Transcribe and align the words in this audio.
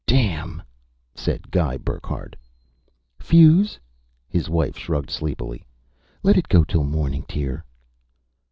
"Damn!" 0.07 0.63
said 1.13 1.51
Guy 1.51 1.77
Burckhardt. 1.77 2.35
"Fuse?" 3.19 3.79
His 4.27 4.49
wife 4.49 4.75
shrugged 4.75 5.11
sleepily. 5.11 5.63
"Let 6.23 6.39
it 6.39 6.49
go 6.49 6.63
till 6.63 6.81
the 6.81 6.89
morning, 6.89 7.23
dear." 7.29 7.63